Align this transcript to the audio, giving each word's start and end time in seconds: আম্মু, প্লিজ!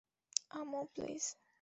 আম্মু, 0.51 0.79
প্লিজ! 0.93 1.23